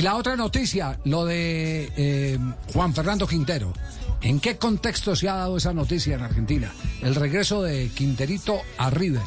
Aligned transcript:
Y 0.00 0.02
la 0.02 0.16
otra 0.16 0.34
noticia, 0.34 0.98
lo 1.04 1.26
de 1.26 1.92
eh, 1.94 2.38
Juan 2.72 2.94
Fernando 2.94 3.26
Quintero. 3.26 3.70
¿En 4.22 4.40
qué 4.40 4.56
contexto 4.56 5.14
se 5.14 5.28
ha 5.28 5.34
dado 5.34 5.58
esa 5.58 5.74
noticia 5.74 6.14
en 6.14 6.22
Argentina? 6.22 6.72
El 7.02 7.14
regreso 7.14 7.60
de 7.62 7.90
Quinterito 7.90 8.62
a 8.78 8.88
River. 8.88 9.20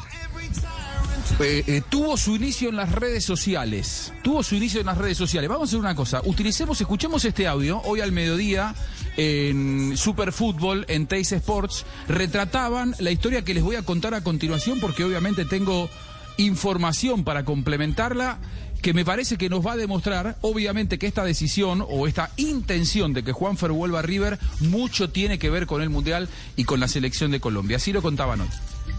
Eh, 1.38 1.62
eh, 1.64 1.82
tuvo 1.88 2.16
su 2.16 2.34
inicio 2.34 2.70
en 2.70 2.74
las 2.74 2.90
redes 2.90 3.24
sociales. 3.24 4.12
Tuvo 4.24 4.42
su 4.42 4.56
inicio 4.56 4.80
en 4.80 4.86
las 4.86 4.98
redes 4.98 5.16
sociales. 5.16 5.48
Vamos 5.48 5.68
a 5.68 5.70
hacer 5.70 5.78
una 5.78 5.94
cosa. 5.94 6.20
Utilicemos, 6.24 6.80
escuchemos 6.80 7.24
este 7.24 7.46
audio. 7.46 7.80
Hoy 7.84 8.00
al 8.00 8.10
mediodía 8.10 8.74
en 9.16 9.96
Superfútbol, 9.96 10.86
en 10.88 11.06
Teis 11.06 11.30
Sports, 11.30 11.86
retrataban 12.08 12.96
la 12.98 13.12
historia 13.12 13.44
que 13.44 13.54
les 13.54 13.62
voy 13.62 13.76
a 13.76 13.82
contar 13.82 14.12
a 14.14 14.24
continuación 14.24 14.80
porque 14.80 15.04
obviamente 15.04 15.44
tengo 15.44 15.88
información 16.36 17.22
para 17.22 17.44
complementarla 17.44 18.40
que 18.84 18.92
me 18.92 19.06
parece 19.06 19.38
que 19.38 19.48
nos 19.48 19.66
va 19.66 19.72
a 19.72 19.76
demostrar, 19.76 20.36
obviamente, 20.42 20.98
que 20.98 21.06
esta 21.06 21.24
decisión 21.24 21.82
o 21.88 22.06
esta 22.06 22.32
intención 22.36 23.14
de 23.14 23.24
que 23.24 23.32
Juanfer 23.32 23.72
vuelva 23.72 24.00
a 24.00 24.02
River 24.02 24.38
mucho 24.60 25.08
tiene 25.08 25.38
que 25.38 25.48
ver 25.48 25.64
con 25.66 25.80
el 25.80 25.88
Mundial 25.88 26.28
y 26.54 26.64
con 26.64 26.80
la 26.80 26.88
selección 26.88 27.30
de 27.30 27.40
Colombia. 27.40 27.78
Así 27.78 27.94
lo 27.94 28.02
contaban 28.02 28.42
hoy. 28.42 28.48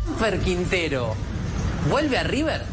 Juanfer 0.08 0.40
Quintero, 0.40 1.14
¿vuelve 1.88 2.18
a 2.18 2.24
River? 2.24 2.64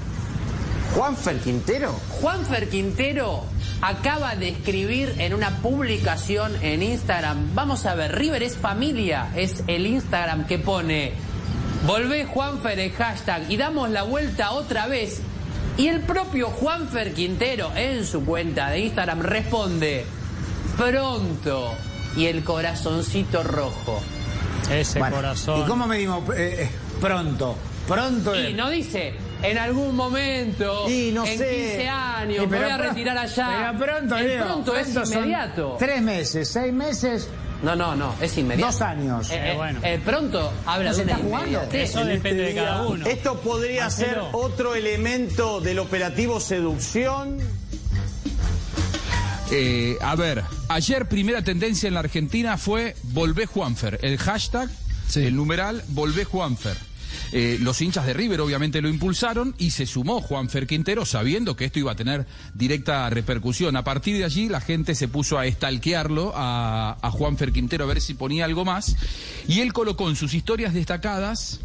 ¿Juanfer 0.94 1.38
Quintero? 1.40 1.92
Juanfer 2.08 2.70
Quintero 2.70 3.44
acaba 3.82 4.34
de 4.34 4.48
escribir 4.48 5.14
en 5.18 5.34
una 5.34 5.58
publicación 5.58 6.50
en 6.62 6.82
Instagram, 6.82 7.54
vamos 7.54 7.84
a 7.84 7.94
ver, 7.94 8.16
River 8.16 8.42
es 8.42 8.56
familia, 8.56 9.30
es 9.36 9.64
el 9.66 9.86
Instagram 9.86 10.46
que 10.46 10.58
pone, 10.58 11.12
volvé 11.86 12.24
Juanfer 12.24 12.78
el 12.78 12.92
hashtag 12.92 13.50
y 13.50 13.58
damos 13.58 13.90
la 13.90 14.02
vuelta 14.02 14.52
otra 14.52 14.86
vez. 14.86 15.20
Y 15.76 15.88
el 15.88 16.00
propio 16.00 16.48
Juanfer 16.48 17.14
Quintero 17.14 17.72
en 17.74 18.04
su 18.04 18.24
cuenta 18.24 18.70
de 18.70 18.80
Instagram 18.80 19.20
responde, 19.22 20.04
pronto, 20.76 21.74
y 22.16 22.26
el 22.26 22.44
corazoncito 22.44 23.42
rojo. 23.42 24.02
Ese 24.70 24.98
Bueno, 24.98 25.16
corazón. 25.16 25.60
¿Y 25.60 25.64
cómo 25.64 25.86
medimos 25.86 26.28
eh, 26.36 26.64
eh, 26.64 26.70
pronto? 27.00 27.56
Pronto. 27.88 28.38
Y 28.38 28.52
no 28.54 28.70
dice, 28.70 29.14
en 29.42 29.58
algún 29.58 29.96
momento, 29.96 30.88
Y 30.88 31.10
no 31.12 31.26
en 31.26 31.38
sé. 31.38 31.72
15 31.76 31.88
años, 31.88 32.44
Y 32.44 32.46
me 32.46 32.58
voy 32.58 32.70
a 32.70 32.76
retirar 32.76 33.18
allá. 33.18 33.74
Pero 33.78 33.92
pronto, 33.92 34.16
el 34.16 34.26
Leo, 34.28 34.44
pronto 34.44 34.76
es 34.76 34.88
pronto 34.88 35.12
inmediato. 35.14 35.76
Tres 35.78 36.02
meses, 36.02 36.48
seis 36.48 36.72
meses, 36.72 37.28
No, 37.62 37.76
no, 37.76 37.94
no, 37.94 38.14
es 38.20 38.36
inmediato. 38.38 38.72
dos 38.72 38.80
años. 38.82 39.30
Eh, 39.30 39.52
eh, 39.52 39.54
bueno. 39.56 39.80
el 39.84 40.00
pronto 40.00 40.52
habla 40.66 40.90
¿No 40.90 40.96
de 40.96 41.02
una 41.04 41.18
inmediatez. 41.20 41.90
Eso 41.90 42.04
depende 42.04 42.42
de 42.42 42.54
cada 42.54 42.82
uno. 42.86 43.06
Esto 43.06 43.40
podría 43.40 43.84
Marcelo. 43.84 44.08
ser 44.10 44.22
otro 44.32 44.74
elemento 44.74 45.60
del 45.60 45.78
operativo 45.78 46.40
seducción. 46.40 47.38
Eh, 49.50 49.96
a 50.00 50.14
ver, 50.16 50.42
ayer 50.68 51.06
primera 51.08 51.42
tendencia 51.42 51.86
en 51.86 51.94
la 51.94 52.00
Argentina 52.00 52.56
fue 52.56 52.96
Volvé 53.02 53.46
Juanfer. 53.46 53.98
El 54.02 54.16
hashtag, 54.18 54.68
Sí. 55.08 55.26
el 55.26 55.36
numeral 55.36 55.82
Volvé 55.88 56.24
Juanfer. 56.24 56.76
Eh, 57.32 57.58
los 57.60 57.80
hinchas 57.80 58.06
de 58.06 58.12
River 58.12 58.40
obviamente 58.40 58.82
lo 58.82 58.88
impulsaron 58.88 59.54
y 59.58 59.70
se 59.70 59.86
sumó 59.86 60.20
Juanfer 60.20 60.66
Quintero 60.66 61.06
sabiendo 61.06 61.56
que 61.56 61.64
esto 61.64 61.78
iba 61.78 61.92
a 61.92 61.96
tener 61.96 62.26
directa 62.54 63.08
repercusión. 63.10 63.76
A 63.76 63.84
partir 63.84 64.18
de 64.18 64.24
allí 64.24 64.48
la 64.48 64.60
gente 64.60 64.94
se 64.94 65.08
puso 65.08 65.38
a 65.38 65.46
estalquearlo 65.46 66.32
a, 66.34 66.98
a 67.00 67.10
Juanfer 67.10 67.52
Quintero 67.52 67.84
a 67.84 67.88
ver 67.88 68.00
si 68.00 68.14
ponía 68.14 68.44
algo 68.44 68.64
más 68.64 68.96
y 69.48 69.60
él 69.60 69.72
colocó 69.72 70.10
en 70.10 70.16
sus 70.16 70.34
historias 70.34 70.74
destacadas 70.74 71.60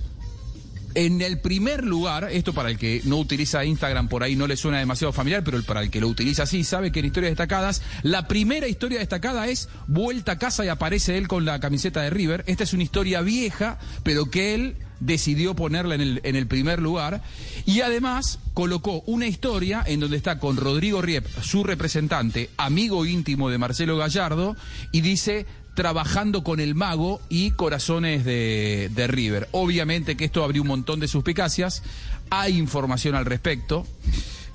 en 0.97 1.21
el 1.21 1.39
primer 1.39 1.83
lugar, 1.83 2.27
esto 2.31 2.53
para 2.53 2.71
el 2.71 2.79
que 2.79 3.01
no 3.05 3.17
utiliza 3.17 3.63
Instagram 3.63 4.07
por 4.07 4.23
ahí 4.23 4.35
no 4.35 4.47
le 4.47 4.57
suena 4.57 4.79
demasiado 4.79 5.13
familiar, 5.13 5.43
pero 5.43 5.61
para 5.61 5.81
el 5.81 5.91
que 5.91 6.01
lo 6.01 6.07
utiliza 6.07 6.47
sí 6.47 6.63
sabe 6.63 6.91
que 6.91 7.01
en 7.01 7.05
historias 7.05 7.29
destacadas, 7.29 7.83
la 8.01 8.27
primera 8.27 8.67
historia 8.67 8.97
destacada 8.97 9.47
es 9.47 9.69
vuelta 9.85 10.31
a 10.31 10.39
casa 10.39 10.65
y 10.65 10.69
aparece 10.69 11.17
él 11.19 11.27
con 11.27 11.45
la 11.45 11.59
camiseta 11.59 12.01
de 12.01 12.09
River. 12.09 12.43
Esta 12.47 12.63
es 12.63 12.73
una 12.73 12.81
historia 12.81 13.21
vieja, 13.21 13.77
pero 14.01 14.31
que 14.31 14.55
él 14.55 14.75
decidió 14.99 15.55
ponerla 15.55 15.95
en 15.95 16.01
el, 16.01 16.21
en 16.23 16.35
el 16.35 16.47
primer 16.47 16.81
lugar. 16.81 17.21
Y 17.65 17.81
además 17.81 18.39
colocó 18.53 19.03
una 19.05 19.27
historia 19.27 19.83
en 19.85 19.99
donde 19.99 20.17
está 20.17 20.39
con 20.39 20.57
Rodrigo 20.57 21.01
Riep, 21.01 21.25
su 21.41 21.63
representante, 21.63 22.49
amigo 22.57 23.05
íntimo 23.05 23.49
de 23.49 23.57
Marcelo 23.57 23.97
Gallardo, 23.97 24.55
y 24.91 25.01
dice 25.01 25.45
trabajando 25.75 26.43
con 26.43 26.59
el 26.59 26.73
mago 26.73 27.21
y 27.29 27.51
corazones 27.51 28.25
de, 28.25 28.89
de 28.95 29.05
River. 29.05 29.47
Obviamente 29.51 30.17
que 30.17 30.25
esto 30.25 30.43
abrió 30.43 30.63
un 30.63 30.69
montón 30.69 30.99
de 30.99 31.07
suspicacias, 31.07 31.83
hay 32.31 32.57
información 32.57 33.13
al 33.13 33.25
respecto. 33.25 33.85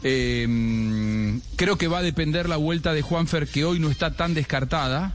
Eh, 0.03 1.39
creo 1.55 1.79
que 1.79 1.87
va 1.87 1.99
a 1.99 2.03
depender 2.03 2.49
la 2.49 2.57
vuelta 2.57 2.93
de 2.93 3.03
Juanfer, 3.03 3.47
que 3.47 3.65
hoy 3.65 3.79
no 3.79 3.89
está 3.89 4.15
tan 4.15 4.35
descartada, 4.35 5.15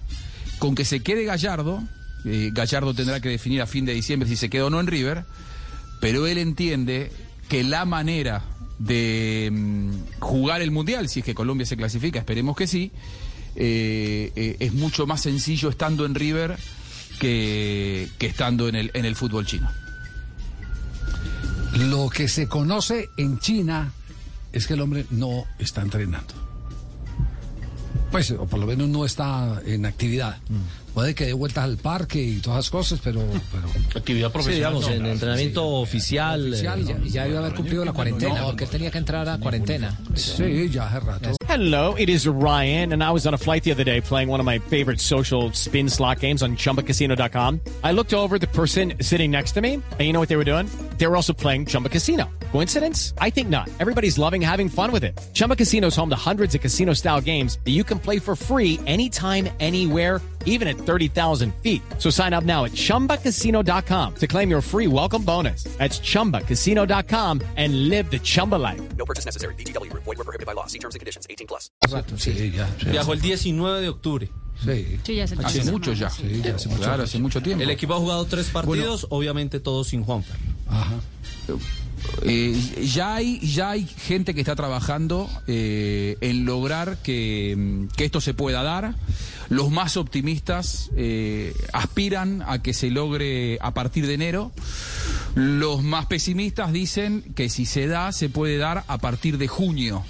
con 0.60 0.76
que 0.76 0.86
se 0.86 1.02
quede 1.02 1.26
Gallardo. 1.26 1.84
Eh, 2.26 2.52
Gallardo 2.54 2.94
tendrá 2.94 3.20
que 3.20 3.30
definir 3.30 3.62
a 3.62 3.68
fin 3.68 3.86
de 3.86 3.94
diciembre 3.94 4.28
si 4.28 4.36
se 4.36 4.50
queda 4.50 4.66
o 4.66 4.70
no 4.70 4.80
en 4.80 4.88
River, 4.88 5.26
pero 6.00 6.28
él 6.28 6.38
entiende 6.38 7.12
que 7.50 7.64
la 7.64 7.86
manera 7.86 8.44
de 8.80 9.50
mm, 9.52 10.20
jugar 10.20 10.62
el 10.62 10.72
Mundial, 10.72 11.10
si 11.10 11.20
es 11.20 11.26
que 11.26 11.34
Colombia 11.34 11.66
se 11.66 11.78
clasifica, 11.78 12.20
esperemos 12.20 12.56
que 12.56 12.68
sí, 12.68 12.92
eh, 13.56 14.32
eh, 14.36 14.58
es 14.60 14.74
mucho 14.74 15.08
más 15.08 15.22
sencillo 15.22 15.70
estando 15.70 16.06
en 16.06 16.14
River 16.14 16.58
que, 17.20 18.08
que 18.18 18.28
estando 18.28 18.68
en 18.68 18.76
el, 18.76 18.92
en 18.94 19.06
el 19.06 19.16
fútbol 19.16 19.46
chino. 19.46 19.72
Lo 21.74 22.10
que 22.10 22.28
se 22.28 22.48
conoce 22.48 23.10
en 23.18 23.40
China 23.40 23.92
es 24.52 24.68
que 24.68 24.74
el 24.74 24.82
hombre 24.82 25.06
no 25.12 25.46
está 25.60 25.82
entrenando. 25.82 26.34
Pues, 28.12 28.32
o 28.32 28.46
por 28.46 28.60
lo 28.60 28.66
menos 28.66 28.88
no 28.88 29.06
está 29.06 29.62
en 29.66 29.86
actividad. 29.86 30.38
Puede 30.98 31.14
que 31.14 31.28
dé 31.28 31.34
vueltas 31.34 31.64
al 31.64 31.78
parque 31.78 32.20
y 32.20 32.38
todas 32.38 32.62
esas 32.62 32.72
cosas, 32.72 33.00
pero... 33.04 33.22
pero 33.52 33.68
Actividad 33.96 34.32
Sí, 34.42 34.50
digamos, 34.50 34.88
en 34.88 35.06
entrenamiento 35.06 35.64
oficial. 35.64 36.52
oficial, 36.52 36.82
eh, 36.82 36.86
ya, 36.88 36.98
Ya 37.06 37.28
iba 37.28 37.38
a 37.38 37.42
haber 37.44 37.54
cumplido 37.54 37.86
la 37.86 37.94
cuarentena, 37.94 38.44
porque 38.46 38.64
él 38.64 38.70
tenía 38.72 38.90
que 38.90 38.98
entrar 38.98 39.30
a 39.30 39.38
cuarentena. 39.38 39.96
sí, 40.16 40.70
ya 40.72 40.88
hace 40.88 41.00
rato. 41.02 41.30
Hello, 41.48 41.94
it 42.00 42.10
is 42.10 42.26
Ryan, 42.26 42.94
and 42.94 43.04
I 43.04 43.12
was 43.12 43.28
on 43.28 43.36
a 43.36 43.38
flight 43.38 43.64
the 43.64 43.72
other 43.72 43.86
day 43.86 44.02
playing 44.02 44.28
one 44.28 44.40
of 44.40 44.46
my 44.48 44.58
favorite 44.58 45.00
social 45.00 45.52
spin 45.54 45.88
slot 45.88 46.20
games 46.20 46.42
on 46.42 46.56
chumbacasino.com. 46.56 47.62
I 47.84 47.92
looked 47.92 48.16
over 48.16 48.38
at 48.38 48.42
the 48.42 48.48
person 48.48 48.96
sitting 49.00 49.30
next 49.30 49.52
to 49.52 49.62
me, 49.62 49.74
and 49.76 50.02
you 50.02 50.14
know 50.14 50.20
what 50.20 50.30
they 50.30 50.36
were 50.36 50.44
doing? 50.44 50.68
They 50.98 51.06
were 51.08 51.16
also 51.16 51.34
playing 51.34 51.68
Chumba 51.68 51.90
Casino. 51.90 52.26
Coincidence? 52.52 53.14
I 53.20 53.30
think 53.30 53.50
not. 53.50 53.70
Everybody's 53.80 54.18
loving 54.18 54.42
having 54.42 54.68
fun 54.70 54.92
with 54.92 55.04
it. 55.04 55.18
Chumba 55.34 55.56
Casino 55.56 55.88
is 55.88 55.96
home 55.96 56.10
to 56.10 56.16
hundreds 56.16 56.56
of 56.56 56.62
casino 56.62 56.94
style 56.94 57.22
games 57.22 57.60
that 57.66 57.72
you 57.72 57.84
can 57.84 58.00
play 58.00 58.18
for 58.20 58.36
free 58.36 58.80
anytime, 58.88 59.48
anywhere, 59.60 60.22
even 60.46 60.68
at 60.68 60.78
30,000 60.78 61.54
feet. 61.62 61.82
So 62.00 62.10
sign 62.10 62.34
up 62.34 62.44
now 62.46 62.66
at 62.66 62.72
chumbacasino.com 62.72 64.16
to 64.16 64.28
claim 64.28 64.50
your 64.50 64.62
free 64.62 64.88
welcome 64.88 65.24
bonus. 65.24 65.66
That's 65.78 66.00
chumbacasino.com 66.00 67.42
and 67.58 67.90
live 67.90 68.10
the 68.10 68.20
Chumba 68.20 68.56
life. 68.56 68.82
No 68.98 69.06
purchase 69.06 69.26
necessary. 69.26 69.54
BGW. 69.56 69.94
Void 69.94 70.08
were 70.08 70.16
prohibited 70.16 70.48
by 70.48 70.54
law. 70.54 70.66
See 70.66 70.80
terms 70.80 70.96
and 70.96 71.00
conditions. 71.00 71.28
18 71.30 71.46
plus. 71.48 71.70
Sí, 72.18 72.52
ya. 72.56 72.66
sí, 72.80 72.90
Viajó 72.90 73.14
el 73.14 73.22
19 73.22 73.82
de 73.82 73.90
octubre. 73.90 74.30
sí. 74.64 75.00
Sí, 75.04 75.16
ya 75.16 75.28
se 75.28 75.36
Hace 75.36 75.72
mucho 75.72 75.94
ya. 75.94 76.10
Sí, 76.10 76.42
ya 76.42 76.56
hace 76.56 76.70
mucho 76.70 76.82
Claro, 76.82 77.04
hace 77.04 77.20
mucho 77.20 77.42
tiempo. 77.42 77.62
El 77.64 77.70
equipo 77.70 77.94
ha 77.94 77.98
jugado 77.98 78.26
tres 78.26 78.48
partidos, 78.48 79.06
obviamente 79.10 79.60
todos 79.60 79.90
sin 79.90 80.04
Juanfer. 80.04 80.36
Ajá. 80.70 81.00
Eh, 82.24 82.56
ya 82.84 83.16
hay 83.16 83.40
ya 83.40 83.72
hay 83.72 83.86
gente 83.86 84.34
que 84.34 84.42
está 84.42 84.56
trabajando 84.56 85.30
eh, 85.48 86.18
en 86.22 86.46
lograr 86.46 86.98
que, 87.02 87.88
esto 87.98 88.22
se 88.22 88.34
pueda 88.34 88.64
dar. 88.64 88.96
Los 89.50 89.72
más 89.72 89.98
optimistas 89.98 90.90
eh, 90.96 91.54
aspiran 91.74 92.44
a 92.46 92.62
que 92.62 92.74
se 92.74 92.90
logre 92.90 93.58
a 93.62 93.74
partir 93.74 94.08
de 94.08 94.14
enero. 94.14 94.52
Los 95.36 95.84
más 95.84 96.08
pesimistas 96.08 96.74
dicen 96.74 97.24
que 97.36 97.50
si 97.50 97.66
se 97.66 97.88
da, 97.88 98.12
se 98.12 98.30
puede 98.30 98.58
dar 98.58 98.84
a 98.88 98.98
partir 98.98 99.38
de 99.38 99.48
junio. 99.48 100.04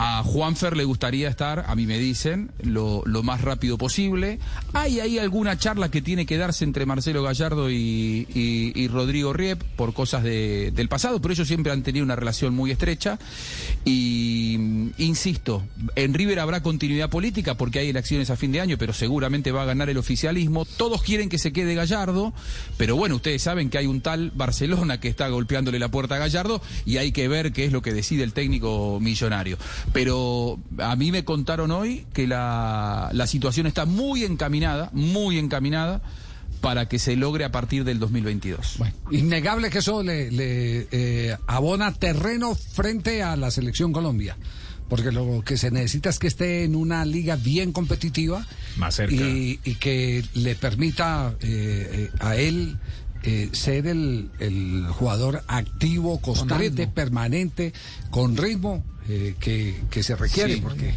A 0.00 0.22
Juanfer 0.22 0.76
le 0.76 0.84
gustaría 0.84 1.28
estar, 1.28 1.64
a 1.66 1.74
mí 1.74 1.84
me 1.84 1.98
dicen, 1.98 2.52
lo, 2.62 3.02
más 3.24 3.40
rápido 3.40 3.76
posible. 3.78 4.38
Hay 4.72 5.00
ahí 5.00 5.18
alguna 5.18 5.58
charla 5.58 5.90
que 5.90 6.00
tiene 6.00 6.24
que 6.24 6.36
darse 6.36 6.62
entre 6.62 6.86
Marcelo 6.86 7.20
Gallardo 7.24 7.68
y, 7.68 8.28
y- 8.32 8.72
y 8.76 8.86
Rodrigo 8.86 9.32
Riep 9.32 9.60
por 9.74 9.94
cosas 9.94 10.22
de- 10.22 10.70
del 10.72 10.88
pasado, 10.88 11.20
pero 11.20 11.34
ellos 11.34 11.48
siempre 11.48 11.72
han 11.72 11.82
tenido 11.82 12.04
una 12.04 12.14
relación 12.14 12.54
muy 12.54 12.70
estrecha. 12.70 13.18
Y 13.84 14.54
mm, 14.56 14.88
insisto, 14.98 15.64
en 15.96 16.14
River 16.14 16.38
habrá 16.38 16.62
continuidad 16.62 17.10
política 17.10 17.56
porque 17.56 17.80
hay 17.80 17.88
elecciones 17.88 18.30
a 18.30 18.36
fin 18.36 18.52
de 18.52 18.60
año, 18.60 18.78
pero 18.78 18.92
seguramente 18.92 19.50
va 19.50 19.62
a 19.62 19.66
ganar 19.66 19.90
el 19.90 19.98
oficialismo. 19.98 20.64
Todos 20.64 21.02
quieren 21.02 21.28
que 21.28 21.38
se 21.38 21.52
quede 21.52 21.74
Gallardo, 21.74 22.32
pero 22.76 22.94
bueno, 22.94 23.16
ustedes 23.16 23.42
saben 23.42 23.68
que 23.68 23.78
hay 23.78 23.86
un 23.86 24.00
tal 24.00 24.30
Barcelona 24.32 25.00
que 25.00 25.08
está 25.08 25.26
golpeándole 25.28 25.80
la 25.80 25.88
puerta 25.90 26.14
a 26.14 26.18
Gallardo 26.18 26.62
y 26.86 26.98
hay 26.98 27.10
que 27.10 27.26
ver 27.26 27.52
qué 27.52 27.64
es 27.64 27.72
lo 27.72 27.82
que 27.82 27.92
decide 27.92 28.22
el 28.22 28.32
técnico 28.32 29.00
millonario. 29.00 29.58
Pero 29.92 30.58
a 30.78 30.96
mí 30.96 31.10
me 31.12 31.24
contaron 31.24 31.70
hoy 31.70 32.06
que 32.12 32.26
la, 32.26 33.10
la 33.12 33.26
situación 33.26 33.66
está 33.66 33.84
muy 33.84 34.24
encaminada, 34.24 34.90
muy 34.92 35.38
encaminada 35.38 36.00
para 36.60 36.88
que 36.88 36.98
se 36.98 37.16
logre 37.16 37.44
a 37.44 37.52
partir 37.52 37.84
del 37.84 37.98
2022. 37.98 38.78
Innegable 39.12 39.70
que 39.70 39.78
eso 39.78 40.02
le, 40.02 40.30
le, 40.30 40.88
eh, 40.90 41.36
abona 41.46 41.92
terreno 41.94 42.54
frente 42.54 43.22
a 43.22 43.36
la 43.36 43.50
selección 43.50 43.92
Colombia. 43.92 44.36
Porque 44.88 45.12
lo 45.12 45.42
que 45.44 45.58
se 45.58 45.70
necesita 45.70 46.08
es 46.08 46.18
que 46.18 46.28
esté 46.28 46.64
en 46.64 46.74
una 46.74 47.04
liga 47.04 47.36
bien 47.36 47.72
competitiva 47.72 48.46
Más 48.78 48.94
cerca. 48.94 49.14
y, 49.14 49.60
y 49.62 49.74
que 49.74 50.24
le 50.34 50.54
permita 50.54 51.34
eh, 51.42 52.08
eh, 52.10 52.10
a 52.20 52.36
él 52.36 52.78
eh, 53.22 53.50
ser 53.52 53.86
el, 53.86 54.30
el 54.38 54.86
jugador 54.90 55.42
activo, 55.48 56.20
constante, 56.20 56.86
permanente, 56.86 57.72
con 58.10 58.36
ritmo 58.36 58.84
eh, 59.08 59.34
que, 59.40 59.80
que 59.90 60.02
se 60.02 60.16
requiere. 60.16 60.54
Sí. 60.54 60.60
porque 60.60 60.94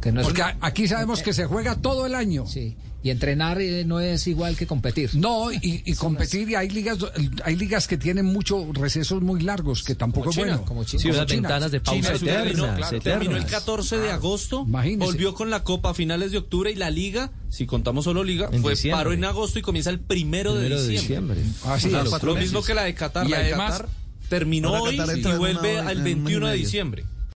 Que 0.00 0.12
no 0.12 0.20
es 0.20 0.26
porque 0.26 0.42
aquí 0.60 0.88
sabemos 0.88 1.22
que 1.22 1.32
se 1.32 1.46
juega 1.46 1.76
todo 1.76 2.06
el 2.06 2.14
año. 2.14 2.46
Sí. 2.46 2.76
Y 3.02 3.08
entrenar 3.08 3.58
eh, 3.62 3.84
no 3.86 3.98
es 3.98 4.26
igual 4.26 4.58
que 4.58 4.66
competir. 4.66 5.10
No, 5.14 5.50
y, 5.50 5.82
y 5.86 5.94
competir, 5.94 6.50
y 6.50 6.54
hay 6.54 6.68
ligas, 6.68 6.98
hay 7.44 7.56
ligas 7.56 7.86
que 7.88 7.96
tienen 7.96 8.26
muchos 8.26 8.74
recesos 8.76 9.22
muy 9.22 9.40
largos, 9.40 9.82
que 9.84 9.94
tampoco 9.94 10.28
es 10.28 10.36
China, 10.36 10.46
bueno. 10.48 10.64
como 10.66 10.84
China. 10.84 11.00
Sí, 11.00 11.08
Como 11.08 11.18
unas 11.18 11.26
China. 11.30 11.48
ventanas 11.48 11.72
de 11.72 11.80
pausa 11.80 12.00
China 12.00 12.16
eternas, 12.16 12.44
terminó, 12.44 12.62
claro, 12.76 12.96
eternas. 12.96 13.02
Terminó 13.20 13.36
el 13.38 13.46
14 13.46 13.98
de 14.00 14.10
agosto, 14.10 14.64
Imagínese. 14.66 15.04
volvió 15.12 15.34
con 15.34 15.48
la 15.48 15.64
Copa 15.64 15.90
a 15.90 15.94
finales 15.94 16.30
de 16.32 16.38
octubre 16.38 16.70
y 16.70 16.74
la 16.74 16.90
Liga, 16.90 17.30
si 17.48 17.64
contamos 17.64 18.04
solo 18.04 18.22
Liga, 18.22 18.50
En 18.52 18.60
fue 18.60 18.72
diciembre. 18.72 18.98
paro 18.98 19.12
en 19.14 19.24
agosto 19.24 19.58
y 19.58 19.62
comienza 19.62 19.88
el 19.88 20.00
primero, 20.00 20.52
Primero 20.52 20.76
de 20.78 20.86
de 20.86 20.92
diciembre. 20.92 21.36
diciembre. 21.40 21.72
Así 21.74 21.88
O 21.88 21.90
sea, 22.06 22.18
lo 22.22 22.34
mismo 22.36 22.62
que 22.62 22.74
la 22.74 22.82
de 22.84 22.94
Qatar. 22.94 23.26
Y 23.26 23.30
la 23.30 23.38
de 23.38 23.44
además- 23.54 23.70
Qatar 23.78 23.88
terminó 24.28 24.72
hoy 24.72 24.98
Qatar 24.98 25.16
y 25.16 25.22
vuelve 25.38 25.78
al 25.78 25.90
en 25.92 25.96
un 25.98 26.02
mes 26.04 26.12
y 26.12 26.14
21 26.16 26.46
de 26.48 26.52
medio. 26.52 26.64
diciembre. 26.66 27.04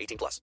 18 0.00 0.16
plus. 0.18 0.38